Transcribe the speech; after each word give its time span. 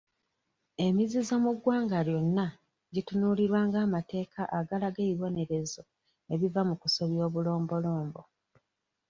Emizizo 0.85 1.33
mu 1.43 1.51
ggwanga 1.57 1.97
lyonna 2.07 2.47
gitunuulirwa 2.93 3.59
ng'amateeka 3.67 4.41
agalaga 4.59 4.99
ebibonerezo 5.05 5.81
ebiva 6.33 6.61
mu 6.69 6.75
kusobya 6.81 7.21
obulombolombo. 7.29 8.21